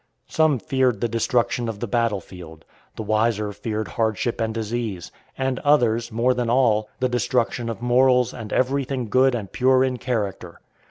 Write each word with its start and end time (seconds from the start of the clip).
Some 0.27 0.57
feared 0.57 0.99
the 0.99 1.07
destruction 1.07 1.69
of 1.69 1.79
the 1.79 1.85
battle 1.85 2.21
field; 2.21 2.65
the 2.95 3.03
wiser 3.03 3.53
feared 3.53 3.87
hardship 3.87 4.41
and 4.41 4.51
disease; 4.51 5.11
and 5.37 5.59
others, 5.59 6.11
more 6.11 6.33
than 6.33 6.49
all, 6.49 6.89
the 6.99 7.07
destruction 7.07 7.69
of 7.69 7.83
morals 7.83 8.33
and 8.33 8.51
everything 8.51 9.09
good 9.09 9.35
and 9.35 9.51
pure 9.51 9.83
in 9.83 9.97
character. 9.97 10.59